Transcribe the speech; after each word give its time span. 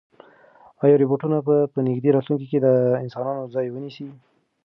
ایا 0.83 0.95
روبوټونه 0.97 1.37
به 1.47 1.55
په 1.73 1.79
نږدې 1.87 2.09
راتلونکي 2.15 2.45
کې 2.51 2.59
د 2.61 2.67
انسانانو 3.03 3.51
ځای 3.53 3.67
ونیسي؟ 3.69 4.07